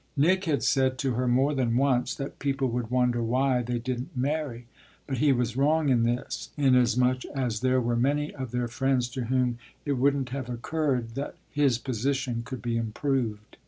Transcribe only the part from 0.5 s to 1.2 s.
said to